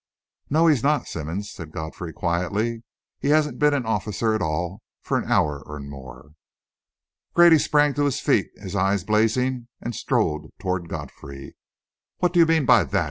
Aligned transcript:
"No, 0.49 0.65
he's 0.65 0.81
not, 0.81 1.05
Simmonds," 1.07 1.51
said 1.51 1.69
Godfrey, 1.69 2.11
quietly. 2.11 2.81
"He 3.19 3.27
hasn't 3.27 3.59
been 3.59 3.75
an 3.75 3.85
officer 3.85 4.33
at 4.33 4.41
all 4.41 4.81
for 5.03 5.15
an 5.15 5.31
hour 5.31 5.63
and 5.67 5.91
more." 5.91 6.31
Grady 7.35 7.59
sprang 7.59 7.93
to 7.93 8.05
his 8.05 8.19
feet, 8.19 8.47
his 8.55 8.75
eyes 8.75 9.03
blazing, 9.03 9.67
and 9.79 9.93
strode 9.93 10.49
toward 10.59 10.89
Godfrey. 10.89 11.55
"What 12.17 12.33
do 12.33 12.39
you 12.39 12.47
mean 12.47 12.65
by 12.65 12.83
that?" 12.85 12.99